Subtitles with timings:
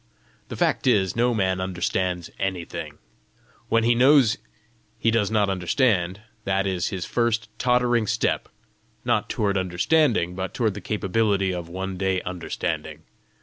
[0.47, 2.97] The fact is, no man understands anything;
[3.69, 4.39] when he knows
[4.97, 8.49] he does not understand, that is his first tottering step
[9.05, 13.03] not toward understanding, but toward the capability of one day understanding.